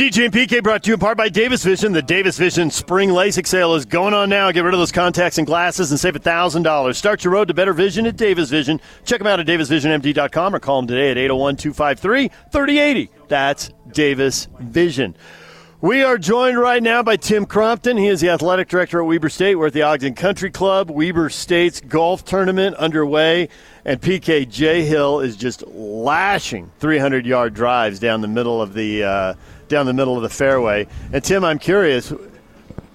DJ 0.00 0.24
and 0.24 0.32
PK 0.32 0.62
brought 0.62 0.82
to 0.84 0.88
you 0.88 0.94
in 0.94 0.98
part 0.98 1.18
by 1.18 1.28
Davis 1.28 1.62
Vision. 1.62 1.92
The 1.92 2.00
Davis 2.00 2.38
Vision 2.38 2.70
Spring 2.70 3.10
LASIK 3.10 3.46
sale 3.46 3.74
is 3.74 3.84
going 3.84 4.14
on 4.14 4.30
now. 4.30 4.50
Get 4.50 4.64
rid 4.64 4.72
of 4.72 4.80
those 4.80 4.90
contacts 4.90 5.36
and 5.36 5.46
glasses 5.46 5.90
and 5.90 6.00
save 6.00 6.14
$1,000. 6.14 6.96
Start 6.96 7.22
your 7.22 7.34
road 7.34 7.48
to 7.48 7.52
better 7.52 7.74
vision 7.74 8.06
at 8.06 8.16
Davis 8.16 8.48
Vision. 8.48 8.80
Check 9.04 9.18
them 9.18 9.26
out 9.26 9.40
at 9.40 9.46
davisvisionmd.com 9.46 10.54
or 10.54 10.58
call 10.58 10.80
them 10.80 10.86
today 10.86 11.10
at 11.10 11.18
801 11.18 11.56
253 11.56 12.30
3080. 12.50 13.10
That's 13.28 13.72
Davis 13.92 14.48
Vision. 14.58 15.14
We 15.82 16.02
are 16.02 16.16
joined 16.16 16.58
right 16.58 16.82
now 16.82 17.02
by 17.02 17.16
Tim 17.16 17.44
Crompton. 17.44 17.98
He 17.98 18.06
is 18.06 18.22
the 18.22 18.30
athletic 18.30 18.68
director 18.68 19.00
at 19.00 19.06
Weber 19.06 19.28
State. 19.28 19.56
We're 19.56 19.66
at 19.66 19.74
the 19.74 19.82
Ogden 19.82 20.14
Country 20.14 20.50
Club. 20.50 20.90
Weber 20.90 21.28
State's 21.28 21.82
golf 21.82 22.24
tournament 22.24 22.74
underway, 22.76 23.50
and 23.84 24.00
PK 24.00 24.50
Hill 24.82 25.20
is 25.20 25.36
just 25.36 25.66
lashing 25.66 26.70
300 26.78 27.26
yard 27.26 27.52
drives 27.52 27.98
down 27.98 28.22
the 28.22 28.28
middle 28.28 28.62
of 28.62 28.72
the 28.72 29.04
uh, 29.04 29.34
down 29.70 29.86
the 29.86 29.94
middle 29.94 30.16
of 30.16 30.22
the 30.22 30.28
fairway. 30.28 30.86
And 31.12 31.24
Tim, 31.24 31.44
I'm 31.44 31.58
curious, 31.58 32.12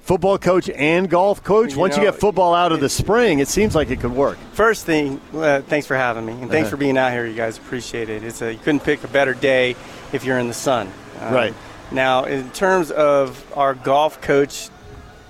football 0.00 0.38
coach 0.38 0.70
and 0.70 1.10
golf 1.10 1.44
coach. 1.44 1.72
You 1.74 1.78
Once 1.78 1.96
know, 1.96 2.04
you 2.04 2.10
get 2.10 2.18
football 2.18 2.54
out 2.54 2.72
of 2.72 2.80
the 2.80 2.88
spring, 2.88 3.40
it 3.40 3.48
seems 3.48 3.74
like 3.74 3.90
it 3.90 4.00
could 4.00 4.12
work. 4.12 4.38
First 4.52 4.86
thing, 4.86 5.20
uh, 5.34 5.60
thanks 5.62 5.86
for 5.86 5.96
having 5.96 6.24
me, 6.24 6.32
and 6.32 6.50
thanks 6.50 6.68
Uh-huh. 6.68 6.70
for 6.70 6.76
being 6.78 6.96
out 6.96 7.12
here. 7.12 7.26
You 7.26 7.34
guys 7.34 7.58
appreciate 7.58 8.08
it. 8.08 8.22
It's 8.24 8.40
a, 8.40 8.52
you 8.52 8.58
couldn't 8.58 8.80
pick 8.84 9.04
a 9.04 9.08
better 9.08 9.34
day 9.34 9.76
if 10.12 10.24
you're 10.24 10.38
in 10.38 10.48
the 10.48 10.54
sun. 10.54 10.90
Um, 11.20 11.34
Right. 11.34 11.54
Now, 11.92 12.24
in 12.24 12.48
terms 12.50 12.90
of 12.92 13.44
our 13.56 13.74
golf 13.74 14.20
coach 14.20 14.68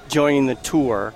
joining 0.09 0.47
the 0.47 0.57
tour, 0.57 1.15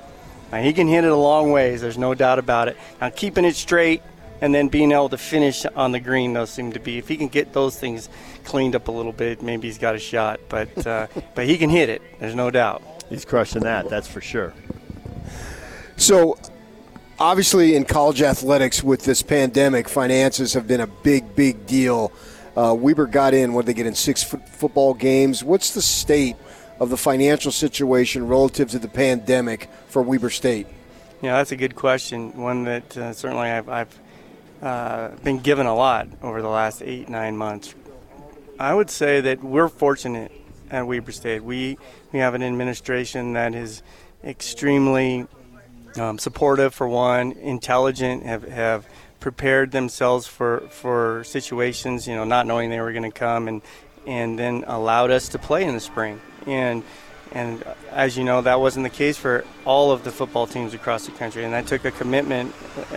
uh, 0.52 0.56
he 0.58 0.72
can 0.72 0.88
hit 0.88 1.04
it 1.04 1.10
a 1.10 1.16
long 1.16 1.52
ways. 1.52 1.82
There's 1.82 1.98
no 1.98 2.14
doubt 2.14 2.38
about 2.38 2.68
it. 2.68 2.76
Now, 3.00 3.10
keeping 3.10 3.44
it 3.44 3.54
straight 3.54 4.00
and 4.44 4.54
then 4.54 4.68
being 4.68 4.92
able 4.92 5.08
to 5.08 5.16
finish 5.16 5.64
on 5.64 5.92
the 5.92 5.98
green, 5.98 6.34
those 6.34 6.50
seem 6.50 6.70
to 6.72 6.78
be. 6.78 6.98
If 6.98 7.08
he 7.08 7.16
can 7.16 7.28
get 7.28 7.54
those 7.54 7.78
things 7.78 8.10
cleaned 8.44 8.76
up 8.76 8.88
a 8.88 8.92
little 8.92 9.10
bit, 9.10 9.40
maybe 9.40 9.68
he's 9.68 9.78
got 9.78 9.94
a 9.94 9.98
shot. 9.98 10.38
But 10.50 10.86
uh, 10.86 11.06
but 11.34 11.46
he 11.46 11.56
can 11.56 11.70
hit 11.70 11.88
it. 11.88 12.02
There's 12.20 12.34
no 12.34 12.50
doubt. 12.50 12.82
He's 13.08 13.24
crushing 13.24 13.62
that, 13.62 13.88
that's 13.88 14.06
for 14.06 14.20
sure. 14.20 14.52
So, 15.96 16.36
obviously, 17.18 17.74
in 17.74 17.86
college 17.86 18.20
athletics 18.20 18.84
with 18.84 19.06
this 19.06 19.22
pandemic, 19.22 19.88
finances 19.88 20.52
have 20.52 20.68
been 20.68 20.82
a 20.82 20.86
big, 20.88 21.34
big 21.34 21.66
deal. 21.66 22.12
Uh, 22.54 22.76
Weber 22.78 23.06
got 23.06 23.32
in, 23.32 23.54
what 23.54 23.64
did 23.64 23.74
they 23.74 23.76
get 23.78 23.86
in 23.86 23.94
six 23.94 24.22
foot 24.22 24.46
football 24.46 24.92
games? 24.92 25.42
What's 25.42 25.72
the 25.72 25.80
state 25.80 26.36
of 26.80 26.90
the 26.90 26.98
financial 26.98 27.50
situation 27.50 28.28
relative 28.28 28.68
to 28.72 28.78
the 28.78 28.88
pandemic 28.88 29.70
for 29.88 30.02
Weber 30.02 30.28
State? 30.28 30.66
Yeah, 31.22 31.38
that's 31.38 31.52
a 31.52 31.56
good 31.56 31.74
question. 31.74 32.36
One 32.36 32.64
that 32.64 32.94
uh, 32.98 33.14
certainly 33.14 33.48
I've, 33.48 33.68
I've 33.70 34.00
uh, 34.64 35.10
been 35.22 35.38
given 35.38 35.66
a 35.66 35.74
lot 35.74 36.08
over 36.22 36.40
the 36.40 36.48
last 36.48 36.82
eight, 36.82 37.08
nine 37.08 37.36
months. 37.36 37.74
I 38.58 38.72
would 38.72 38.88
say 38.88 39.20
that 39.20 39.44
we're 39.44 39.68
fortunate 39.68 40.32
at 40.70 40.86
Weber 40.86 41.12
State. 41.12 41.44
We, 41.44 41.76
we 42.12 42.20
have 42.20 42.34
an 42.34 42.42
administration 42.42 43.34
that 43.34 43.54
is 43.54 43.82
extremely 44.24 45.26
um, 45.96 46.18
supportive, 46.18 46.74
for 46.74 46.88
one, 46.88 47.32
intelligent, 47.32 48.24
have, 48.24 48.44
have 48.44 48.88
prepared 49.20 49.70
themselves 49.70 50.26
for, 50.26 50.60
for 50.70 51.24
situations, 51.24 52.08
you 52.08 52.14
know, 52.14 52.24
not 52.24 52.46
knowing 52.46 52.70
they 52.70 52.80
were 52.80 52.92
going 52.92 53.10
to 53.10 53.10
come, 53.10 53.48
and, 53.48 53.62
and 54.06 54.38
then 54.38 54.64
allowed 54.66 55.10
us 55.10 55.28
to 55.30 55.38
play 55.38 55.64
in 55.64 55.74
the 55.74 55.80
spring. 55.80 56.20
And 56.46 56.82
and 57.32 57.64
as 57.90 58.16
you 58.16 58.24
know, 58.24 58.42
that 58.42 58.60
wasn't 58.60 58.84
the 58.84 58.90
case 58.90 59.16
for 59.16 59.44
all 59.64 59.90
of 59.90 60.04
the 60.04 60.10
football 60.10 60.46
teams 60.46 60.74
across 60.74 61.06
the 61.06 61.12
country, 61.12 61.44
and 61.44 61.52
that 61.52 61.66
took 61.66 61.84
a 61.84 61.90
commitment, 61.90 62.54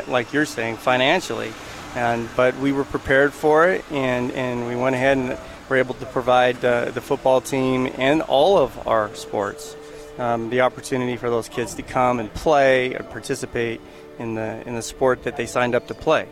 like 0.08 0.34
you're 0.34 0.45
saying, 0.45 0.78
financially. 0.78 1.52
And 1.95 2.30
but 2.36 2.56
we 2.58 2.72
were 2.72 2.84
prepared 2.84 3.34
for 3.34 3.69
it, 3.69 3.84
and, 3.92 4.31
and 4.31 4.67
we 4.67 4.75
went 4.75 4.95
ahead 4.95 5.17
and 5.17 5.38
were 5.69 5.78
able 5.78 5.95
to 5.95 6.06
provide 6.06 6.61
the, 6.61 6.92
the 6.94 7.02
football 7.02 7.42
team 7.42 7.92
and 7.97 8.22
all 8.22 8.58
of 8.58 8.88
our 8.88 9.14
sports 9.16 9.75
um, 10.17 10.50
the 10.50 10.62
opportunity 10.62 11.17
for 11.17 11.30
those 11.30 11.50
kids 11.50 11.75
to 11.75 11.84
come 11.84 12.19
and 12.19 12.34
play 12.34 12.94
and 12.94 13.09
participate 13.09 13.81
in 14.19 14.36
the 14.36 14.67
in 14.67 14.75
the 14.75 14.81
sport 14.81 15.23
that 15.23 15.38
they 15.38 15.45
signed 15.45 15.75
up 15.75 15.88
to 15.88 15.94
play. 15.94 16.28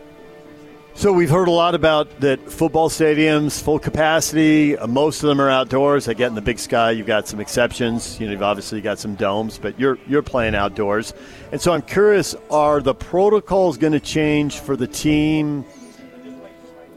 So 0.96 1.12
we've 1.12 1.28
heard 1.28 1.48
a 1.48 1.52
lot 1.52 1.74
about 1.74 2.20
that 2.20 2.50
football 2.50 2.88
stadiums 2.88 3.62
full 3.62 3.78
capacity. 3.78 4.78
Uh, 4.78 4.86
most 4.86 5.22
of 5.22 5.28
them 5.28 5.42
are 5.42 5.50
outdoors. 5.50 6.08
I 6.08 6.14
get 6.14 6.28
in 6.28 6.34
the 6.34 6.40
Big 6.40 6.58
Sky. 6.58 6.92
You've 6.92 7.06
got 7.06 7.28
some 7.28 7.38
exceptions. 7.38 8.18
You 8.18 8.24
know, 8.24 8.32
you've 8.32 8.42
obviously 8.42 8.80
got 8.80 8.98
some 8.98 9.14
domes, 9.14 9.58
but 9.58 9.78
you're 9.78 9.98
you're 10.08 10.22
playing 10.22 10.54
outdoors. 10.54 11.12
And 11.52 11.60
so 11.60 11.74
I'm 11.74 11.82
curious: 11.82 12.34
Are 12.50 12.80
the 12.80 12.94
protocols 12.94 13.76
going 13.76 13.92
to 13.92 14.00
change 14.00 14.60
for 14.60 14.74
the 14.74 14.86
team? 14.86 15.66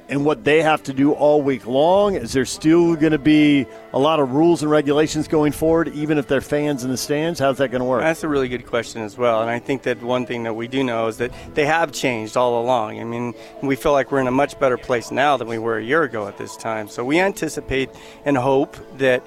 And 0.10 0.26
what 0.26 0.44
they 0.44 0.64
have 0.64 0.82
to 0.84 0.94
do 0.94 1.12
all 1.12 1.40
week 1.44 1.68
long? 1.68 2.16
Is 2.16 2.34
there 2.34 2.46
still 2.46 2.96
going 2.96 3.12
to 3.12 3.20
be 3.20 3.68
a 3.94 4.00
lot 4.00 4.20
of 4.20 4.32
rules 4.32 4.64
and 4.64 4.72
regulations 4.72 5.28
going 5.28 5.52
forward, 5.52 5.90
even 5.90 6.18
if 6.18 6.28
they're 6.28 6.42
fans 6.42 6.84
in 6.84 6.90
the 6.90 6.98
stands? 6.98 7.40
How's 7.40 7.60
that 7.60 7.70
going 7.70 7.82
to 7.82 7.86
work? 7.86 8.02
That's 8.02 8.24
a 8.24 8.28
really 8.28 8.50
good 8.50 8.66
question 8.66 9.04
as 9.04 9.20
well. 9.20 9.42
And 9.42 9.52
I 9.52 9.60
think 9.60 9.84
that 9.84 10.02
one 10.02 10.26
thing 10.26 10.44
that 10.44 10.56
we 10.56 10.68
do 10.68 10.84
know 10.84 11.08
is 11.08 11.18
that 11.18 11.32
they 11.54 11.66
have 11.68 11.92
changed 11.92 12.36
all 12.38 12.60
along. 12.60 13.00
I 13.00 13.04
mean, 13.04 13.36
we 13.62 13.76
feel 13.76 13.92
like 13.92 14.12
we're 14.12 14.20
in 14.20 14.28
a 14.28 14.32
much 14.32 14.60
better 14.60 14.78
place 14.78 15.12
now 15.12 15.38
than 15.38 15.48
we 15.48 15.60
were 15.60 15.78
a 15.78 15.84
year 15.84 16.02
ago 16.02 16.28
at 16.28 16.40
this 16.40 16.58
time. 16.58 16.88
So 16.88 17.06
we 17.06 17.20
anticipate 17.20 17.92
and 18.26 18.36
hope 18.36 18.78
that 18.98 19.24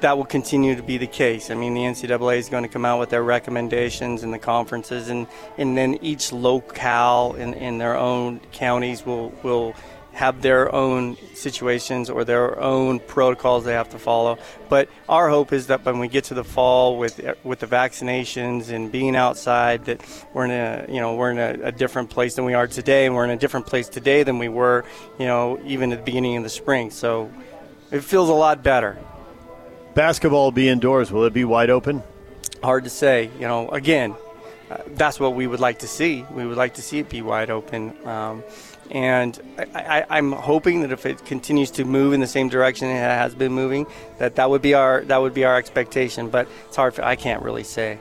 that 0.00 0.16
will 0.16 0.26
continue 0.26 0.74
to 0.74 0.82
be 0.82 0.98
the 0.98 1.06
case. 1.06 1.50
I 1.50 1.54
mean, 1.54 1.74
the 1.74 1.80
NCAA 1.80 2.38
is 2.38 2.48
going 2.48 2.62
to 2.62 2.68
come 2.68 2.84
out 2.84 2.98
with 2.98 3.10
their 3.10 3.22
recommendations 3.22 4.22
and 4.22 4.32
the 4.32 4.38
conferences, 4.38 5.08
and, 5.08 5.26
and 5.58 5.76
then 5.76 5.98
each 6.02 6.32
locale 6.32 7.34
in, 7.34 7.54
in 7.54 7.78
their 7.78 7.96
own 7.96 8.40
counties 8.52 9.04
will, 9.04 9.30
will 9.42 9.74
have 10.12 10.42
their 10.42 10.74
own 10.74 11.16
situations 11.34 12.10
or 12.10 12.24
their 12.24 12.60
own 12.60 13.00
protocols 13.00 13.64
they 13.64 13.72
have 13.72 13.90
to 13.90 13.98
follow. 13.98 14.38
But 14.68 14.88
our 15.08 15.28
hope 15.28 15.52
is 15.52 15.68
that 15.68 15.84
when 15.84 15.98
we 15.98 16.08
get 16.08 16.24
to 16.24 16.34
the 16.34 16.44
fall 16.44 16.98
with 16.98 17.20
with 17.44 17.60
the 17.60 17.66
vaccinations 17.66 18.70
and 18.70 18.90
being 18.90 19.16
outside, 19.16 19.84
that 19.86 20.00
we're 20.34 20.44
in 20.46 20.50
a 20.50 20.86
you 20.88 21.00
know 21.00 21.14
we're 21.14 21.30
in 21.30 21.38
a, 21.38 21.68
a 21.68 21.72
different 21.72 22.10
place 22.10 22.34
than 22.34 22.44
we 22.44 22.54
are 22.54 22.66
today, 22.66 23.06
and 23.06 23.14
we're 23.14 23.24
in 23.24 23.30
a 23.30 23.36
different 23.36 23.66
place 23.66 23.88
today 23.88 24.22
than 24.22 24.38
we 24.38 24.48
were 24.48 24.84
you 25.18 25.26
know 25.26 25.60
even 25.64 25.92
at 25.92 25.98
the 25.98 26.04
beginning 26.04 26.36
of 26.36 26.42
the 26.42 26.50
spring. 26.50 26.90
So 26.90 27.30
it 27.90 28.04
feels 28.04 28.28
a 28.28 28.34
lot 28.34 28.62
better. 28.62 28.98
Basketball 29.94 30.44
will 30.44 30.52
be 30.52 30.68
indoors. 30.68 31.10
Will 31.10 31.24
it 31.24 31.32
be 31.32 31.44
wide 31.44 31.70
open? 31.70 32.02
Hard 32.62 32.84
to 32.84 32.90
say. 32.90 33.30
You 33.38 33.48
know, 33.48 33.68
again, 33.70 34.14
uh, 34.70 34.78
that's 34.88 35.18
what 35.18 35.34
we 35.34 35.46
would 35.46 35.60
like 35.60 35.80
to 35.80 35.88
see. 35.88 36.24
We 36.30 36.46
would 36.46 36.56
like 36.56 36.74
to 36.74 36.82
see 36.82 37.00
it 37.00 37.08
be 37.08 37.22
wide 37.22 37.50
open. 37.50 37.94
Um, 38.06 38.44
and 38.90 39.40
I, 39.74 40.00
I, 40.00 40.06
I'm 40.10 40.32
hoping 40.32 40.82
that 40.82 40.92
if 40.92 41.06
it 41.06 41.24
continues 41.24 41.70
to 41.72 41.84
move 41.84 42.12
in 42.12 42.20
the 42.20 42.26
same 42.26 42.48
direction 42.48 42.88
it 42.88 42.94
has 42.94 43.34
been 43.34 43.52
moving, 43.52 43.86
that 44.18 44.36
that 44.36 44.48
would 44.48 44.62
be 44.62 44.74
our 44.74 45.02
that 45.04 45.18
would 45.18 45.34
be 45.34 45.44
our 45.44 45.56
expectation. 45.56 46.28
But 46.28 46.48
it's 46.66 46.76
hard. 46.76 46.94
For, 46.94 47.04
I 47.04 47.16
can't 47.16 47.42
really 47.42 47.64
say. 47.64 47.98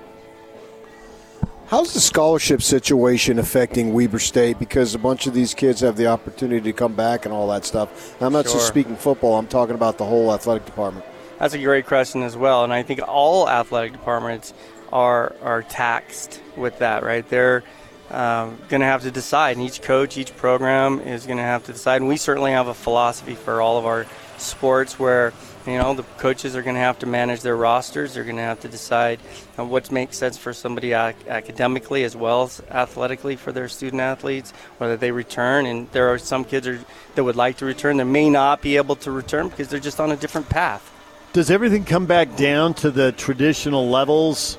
How's 1.67 1.93
the 1.93 1.99
scholarship 1.99 2.63
situation 2.63 3.37
affecting 3.37 3.93
Weber 3.93 4.17
State? 4.17 4.57
Because 4.57 4.95
a 4.95 4.99
bunch 4.99 5.27
of 5.27 5.35
these 5.35 5.53
kids 5.53 5.81
have 5.81 5.97
the 5.97 6.07
opportunity 6.07 6.61
to 6.61 6.73
come 6.73 6.93
back 6.93 7.25
and 7.25 7.33
all 7.33 7.47
that 7.49 7.63
stuff. 7.63 8.15
And 8.15 8.25
I'm 8.25 8.33
not 8.33 8.45
Sure. 8.45 8.55
just 8.55 8.67
speaking 8.67 8.95
football, 8.95 9.37
I'm 9.37 9.45
talking 9.45 9.75
about 9.75 9.99
the 9.99 10.05
whole 10.05 10.33
athletic 10.33 10.65
department. 10.65 11.05
That's 11.37 11.53
a 11.53 11.59
great 11.59 11.85
question 11.85 12.23
as 12.23 12.35
well, 12.35 12.63
and 12.63 12.73
I 12.73 12.81
think 12.81 13.01
all 13.07 13.47
athletic 13.47 13.91
departments 13.91 14.51
are 14.91 15.35
are 15.41 15.63
taxed 15.63 16.41
with 16.55 16.79
that. 16.79 17.03
Right, 17.03 17.27
they're 17.27 17.63
um, 18.11 18.57
going 18.69 18.81
to 18.81 18.87
have 18.87 19.03
to 19.03 19.11
decide, 19.11 19.57
and 19.57 19.65
each 19.65 19.81
coach, 19.81 20.17
each 20.17 20.35
program 20.35 20.99
is 20.99 21.25
going 21.25 21.37
to 21.37 21.43
have 21.43 21.65
to 21.65 21.73
decide. 21.73 22.01
And 22.01 22.07
we 22.07 22.17
certainly 22.17 22.51
have 22.51 22.67
a 22.67 22.73
philosophy 22.73 23.35
for 23.35 23.61
all 23.61 23.77
of 23.77 23.85
our 23.85 24.05
sports 24.37 24.97
where 24.97 25.33
you 25.67 25.77
know 25.77 25.93
the 25.93 26.03
coaches 26.17 26.55
are 26.55 26.63
going 26.63 26.75
to 26.75 26.81
have 26.81 26.97
to 26.99 27.05
manage 27.05 27.41
their 27.41 27.55
rosters. 27.55 28.13
They're 28.13 28.23
going 28.23 28.37
to 28.37 28.41
have 28.41 28.61
to 28.61 28.67
decide 28.67 29.19
what 29.57 29.91
makes 29.91 30.17
sense 30.17 30.37
for 30.37 30.53
somebody 30.53 30.93
ac- 30.93 31.17
academically 31.27 32.03
as 32.03 32.15
well 32.15 32.43
as 32.43 32.61
athletically 32.71 33.35
for 33.35 33.51
their 33.51 33.67
student 33.67 34.01
athletes, 34.01 34.51
whether 34.77 34.97
they 34.97 35.11
return. 35.11 35.65
And 35.65 35.91
there 35.91 36.09
are 36.09 36.17
some 36.17 36.45
kids 36.45 36.67
are, 36.67 36.79
that 37.15 37.23
would 37.23 37.35
like 37.35 37.57
to 37.57 37.65
return. 37.65 37.97
They 37.97 38.03
may 38.05 38.29
not 38.29 38.61
be 38.61 38.77
able 38.77 38.95
to 38.97 39.11
return 39.11 39.49
because 39.49 39.67
they're 39.67 39.79
just 39.79 39.99
on 39.99 40.11
a 40.11 40.15
different 40.15 40.49
path. 40.49 40.91
Does 41.33 41.51
everything 41.51 41.85
come 41.85 42.07
back 42.07 42.35
down 42.35 42.73
to 42.75 42.89
the 42.89 43.11
traditional 43.11 43.87
levels? 43.87 44.57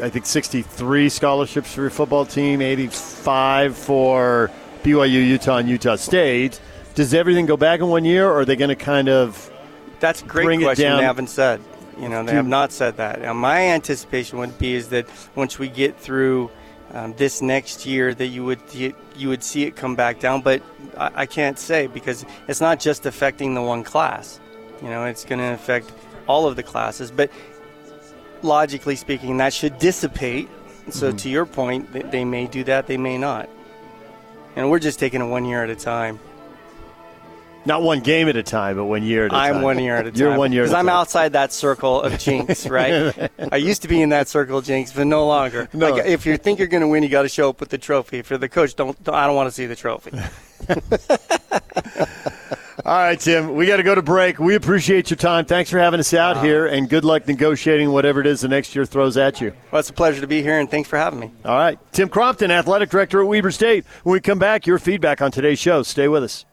I 0.00 0.10
think 0.10 0.26
63 0.26 1.08
scholarships 1.08 1.74
for 1.74 1.80
your 1.82 1.90
football 1.90 2.24
team, 2.24 2.62
85 2.62 3.76
for 3.76 4.50
BYU, 4.84 5.26
Utah, 5.26 5.56
and 5.56 5.68
Utah 5.68 5.96
State. 5.96 6.60
Does 6.94 7.12
everything 7.12 7.46
go 7.46 7.56
back 7.56 7.80
in 7.80 7.88
one 7.88 8.04
year, 8.04 8.28
or 8.28 8.40
are 8.40 8.44
they 8.44 8.56
going 8.56 8.68
to 8.68 8.76
kind 8.76 9.08
of 9.08 9.50
That's 9.98 10.22
a 10.22 10.24
great 10.24 10.60
question. 10.60 10.96
They 10.96 11.02
haven't 11.02 11.28
said. 11.28 11.60
You 11.98 12.08
know, 12.08 12.22
they 12.22 12.34
have 12.34 12.46
not 12.46 12.72
said 12.72 12.98
that. 12.98 13.22
Now, 13.22 13.32
my 13.32 13.60
anticipation 13.68 14.38
would 14.38 14.56
be 14.58 14.74
is 14.74 14.88
that 14.90 15.06
once 15.34 15.58
we 15.58 15.68
get 15.68 15.98
through 15.98 16.50
um, 16.92 17.14
this 17.14 17.42
next 17.42 17.86
year, 17.86 18.14
that 18.14 18.26
you 18.26 18.44
would 18.44 18.60
you, 18.72 18.94
you 19.16 19.28
would 19.30 19.42
see 19.42 19.64
it 19.64 19.76
come 19.76 19.96
back 19.96 20.20
down. 20.20 20.42
But 20.42 20.62
I, 20.96 21.10
I 21.22 21.26
can't 21.26 21.58
say 21.58 21.86
because 21.86 22.24
it's 22.48 22.60
not 22.60 22.78
just 22.78 23.06
affecting 23.06 23.54
the 23.54 23.62
one 23.62 23.82
class. 23.82 24.40
You 24.82 24.88
know, 24.88 25.06
it's 25.06 25.24
going 25.24 25.38
to 25.40 25.52
affect 25.52 25.90
all 26.26 26.46
of 26.46 26.56
the 26.56 26.62
classes. 26.62 27.10
But 27.10 27.30
logically 28.46 28.96
speaking, 28.96 29.36
that 29.38 29.52
should 29.52 29.78
dissipate. 29.78 30.48
So, 30.90 31.08
Mm-hmm. 31.08 31.16
to 31.18 31.28
your 31.28 31.46
point, 31.46 32.10
they, 32.12 32.24
may 32.24 32.46
do 32.46 32.62
that, 32.64 32.86
they 32.86 32.96
may 32.96 33.18
not. 33.18 33.48
And 34.54 34.70
we're 34.70 34.78
just 34.78 34.98
taking 35.00 35.20
it 35.20 35.26
one 35.26 35.44
year 35.44 35.62
at 35.64 35.68
a 35.70 35.74
time. 35.76 36.18
Not 37.64 37.82
one 37.82 37.98
game 37.98 38.28
at 38.28 38.36
a 38.36 38.44
time, 38.44 38.76
but 38.76 38.84
one 38.84 39.02
year 39.02 39.24
at 39.26 39.32
a 39.32 39.34
time. 39.34 39.56
I'm 39.56 39.62
one 39.62 39.80
year 39.80 39.96
at 39.96 40.06
a 40.06 40.10
time. 40.12 40.20
You're 40.20 40.38
one 40.38 40.52
year 40.52 40.62
at 40.62 40.66
a 40.66 40.68
Because 40.68 40.78
I'm 40.78 40.86
time. 40.86 40.94
outside 40.94 41.32
that 41.32 41.52
circle 41.52 42.00
of 42.02 42.16
jinx, 42.20 42.66
right? 42.78 43.28
I 43.50 43.56
used 43.56 43.82
to 43.82 43.88
be 43.88 44.00
in 44.00 44.10
that 44.10 44.28
circle 44.28 44.58
of 44.58 44.64
jinx, 44.64 44.92
but 44.92 45.08
no 45.08 45.26
longer. 45.26 45.68
No. 45.74 45.90
Like, 45.90 46.06
if 46.06 46.24
you 46.24 46.36
think 46.36 46.60
you're 46.60 46.68
going 46.68 46.82
to 46.82 46.88
win, 46.88 47.02
you 47.02 47.08
got 47.08 47.22
to 47.22 47.28
show 47.28 47.48
up 47.50 47.58
with 47.58 47.70
the 47.70 47.78
trophy. 47.78 48.18
If 48.18 48.30
you're 48.30 48.38
the 48.38 48.48
coach, 48.48 48.76
don't, 48.76 49.02
don't 49.02 49.14
I 49.16 49.26
don't 49.26 49.34
want 49.34 49.48
to 49.48 49.50
see 49.50 49.66
the 49.66 49.74
trophy. 49.76 50.12
All 52.86 52.94
right, 52.96 53.18
Tim, 53.18 53.56
we 53.56 53.66
got 53.66 53.78
to 53.78 53.82
go 53.82 53.96
to 53.96 54.02
break. 54.02 54.38
We 54.38 54.54
appreciate 54.54 55.10
your 55.10 55.16
time. 55.16 55.44
Thanks 55.44 55.68
for 55.70 55.78
having 55.80 55.98
us 55.98 56.14
out 56.14 56.36
uh, 56.36 56.42
here, 56.42 56.66
and 56.66 56.88
good 56.88 57.04
luck 57.04 57.26
negotiating 57.26 57.90
whatever 57.90 58.20
it 58.20 58.28
is 58.28 58.42
the 58.42 58.48
next 58.48 58.76
year 58.76 58.86
throws 58.86 59.16
at 59.16 59.40
you. 59.40 59.52
Well, 59.72 59.80
it's 59.80 59.90
a 59.90 59.92
pleasure 59.92 60.20
to 60.20 60.28
be 60.28 60.40
here, 60.40 60.60
and 60.60 60.70
thanks 60.70 60.88
for 60.88 60.96
having 60.96 61.18
me. 61.18 61.32
All 61.44 61.58
right. 61.58 61.80
Tim 61.90 62.08
Crompton, 62.08 62.52
Athletic 62.52 62.90
Director 62.90 63.20
at 63.20 63.26
Weber 63.26 63.50
State. 63.50 63.84
When 64.04 64.12
we 64.12 64.20
come 64.20 64.38
back, 64.38 64.68
your 64.68 64.78
feedback 64.78 65.20
on 65.20 65.32
today's 65.32 65.58
show. 65.58 65.82
Stay 65.82 66.06
with 66.06 66.22
us. 66.22 66.46